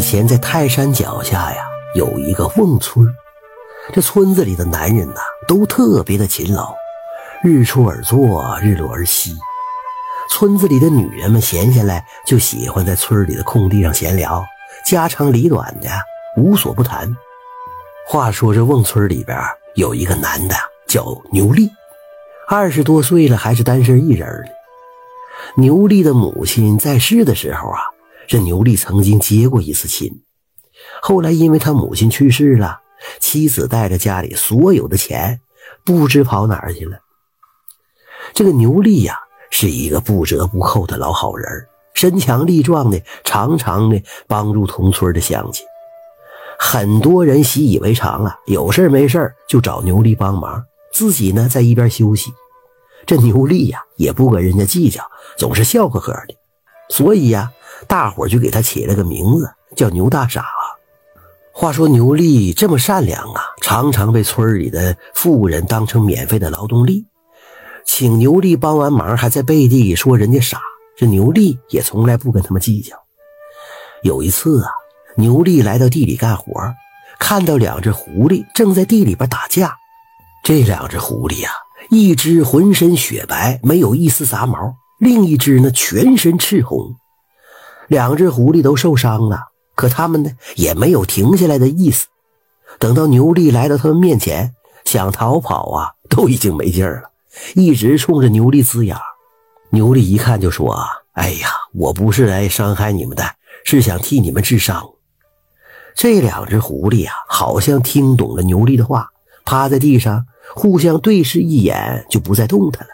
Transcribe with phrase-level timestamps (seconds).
[0.00, 1.62] 以前在泰山脚下呀，
[1.94, 3.06] 有一个瓮村
[3.92, 6.74] 这村子里的男人呐，都特别的勤劳，
[7.42, 9.36] 日出而作，日落而息。
[10.30, 14.42] 村子里的女人们闲下来，就喜欢在村里的空地上闲聊，
[14.86, 15.90] 家长里短的
[16.34, 17.14] 无所不谈。
[18.08, 19.38] 话说这瓮村里边
[19.74, 20.54] 有一个男的
[20.88, 21.70] 叫牛力，
[22.48, 24.50] 二十多岁了还是单身一人呢。
[25.56, 27.80] 牛力的母亲在世的时候啊，
[28.30, 30.22] 这牛力曾经结过一次亲，
[31.02, 32.78] 后来因为他母亲去世了，
[33.18, 35.40] 妻子带着家里所有的钱，
[35.84, 37.00] 不知跑哪儿去了。
[38.32, 39.18] 这个牛力呀。
[39.52, 45.66] 是一个不折不扣的老好人，身强力壮的，常常的帮助同村的乡亲。
[46.56, 52.32] 很多人习以为常啊，有事没事就找牛力帮忙，自己呢在一边休息。
[53.04, 55.02] 这牛力呀也不跟人家计较，
[55.36, 56.36] 总是笑呵呵的。
[56.88, 57.50] 所以呀，
[57.88, 60.44] 大伙就给他起了个名字，叫牛大傻。
[61.52, 67.04] 话说牛力这么善良啊，常常被村里的富人当成免费的劳动力。
[67.84, 70.60] 请牛力帮完忙，还在背地里说人家傻。
[70.96, 72.96] 这牛力也从来不跟他们计较。
[74.02, 74.70] 有一次啊，
[75.16, 76.52] 牛力来到地里干活，
[77.18, 79.76] 看到两只狐狸正在地里边打架。
[80.44, 81.50] 这两只狐狸呀，
[81.90, 86.94] 一只浑身雪白，没有一丝杂毛；另一只呢，全身赤红。
[87.90, 92.06] 两只狐狸都受伤了，可他们呢，也没有停下来的意思。
[92.78, 97.10] 等到牛力来到他们面前，想逃跑啊，都已经没劲儿了。
[97.56, 98.96] 一直冲着牛力呲牙，
[99.70, 100.78] 牛力一看就说
[101.14, 103.24] ：“哎呀，我不是来伤害你们的，
[103.64, 104.88] 是想替你们治伤。”
[105.96, 109.08] 这两只狐狸啊，好像听懂了牛力的话，
[109.44, 112.92] 趴在地上互相对视一眼，就不再动弹了。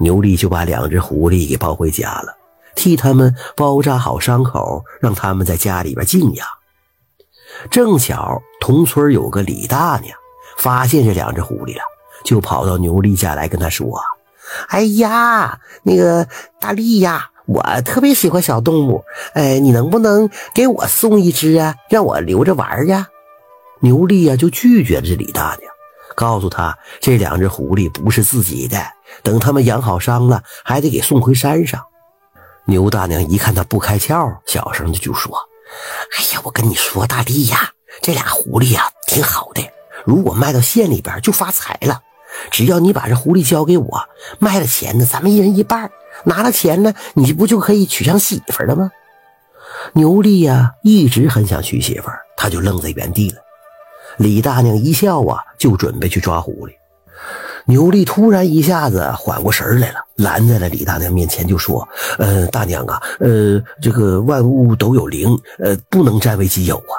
[0.00, 2.36] 牛力就把两只狐狸给抱回家了，
[2.74, 6.46] 替他们包扎好伤口，让他们在家里边静养。
[7.70, 10.16] 正巧同村有个李大娘
[10.56, 11.82] 发现这两只狐狸了。
[12.24, 14.00] 就跑到牛力家来跟他说
[14.70, 16.28] ：“哎呀，那个
[16.60, 19.04] 大力呀，我特别喜欢小动物，
[19.34, 23.08] 哎，你能不能给我送一只啊，让我留着玩呀？”
[23.82, 25.68] 牛力呀就拒绝了这李大娘，
[26.14, 28.78] 告诉他这两只狐狸不是自己的，
[29.24, 31.82] 等他们养好伤了，还得给送回山上。
[32.64, 35.36] 牛大娘一看他不开窍，小声的就说
[36.16, 39.68] ：“哎呀，我跟你说，大力呀，这俩狐狸呀挺好的，
[40.04, 42.00] 如果卖到县里边就发财了。”
[42.50, 44.08] 只要你把这狐狸交给我，
[44.38, 45.90] 卖了钱呢，咱们一人一半。
[46.24, 48.90] 拿了钱呢，你不就可以娶上媳妇了吗？
[49.92, 53.36] 牛力呀，一直很想娶媳妇，他就愣在原地了。
[54.16, 56.72] 李大娘一笑啊，就准备去抓狐狸。
[57.66, 66.94] 牛力突然一下子缓过神来了，拦在了李大娘面前，就说：“呃，大娘啊，呃，这个万物都有灵，呃，不能占为己有啊。”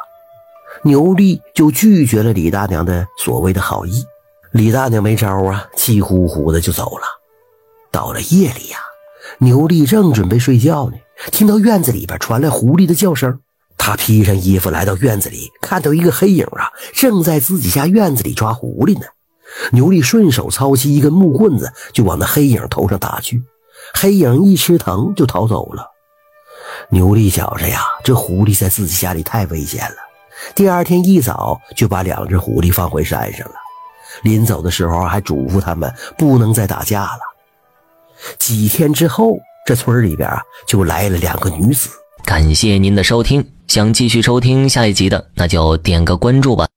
[0.83, 4.03] 牛力就拒绝了李大娘的所谓的好意。
[4.51, 7.03] 李大娘没招啊，气呼呼的就走了。
[7.91, 8.79] 到了夜里呀，
[9.39, 10.97] 牛力正准备睡觉呢，
[11.31, 13.39] 听到院子里边传来狐狸的叫声。
[13.77, 19.05] 他披上衣服来到院子里，看到一个黑影啊，正在自己家院子里抓狐狸呢。
[19.71, 23.43] 牛力顺手操起一根木棍子，就往那黑影头上打去。
[23.93, 25.89] 黑影一吃疼就逃走了。
[26.89, 29.95] 牛力觉着呀，这狐狸在自己家里太危险了。
[30.55, 33.53] 第二天一早就把两只狐狸放回山上了。
[34.23, 37.19] 临走的时候还嘱咐他们不能再打架了。
[38.37, 40.29] 几天之后，这村里边
[40.67, 41.89] 就来了两个女子。
[42.25, 46.67] 感谢您的收听，想继续收听下一集的，那就点个关注吧。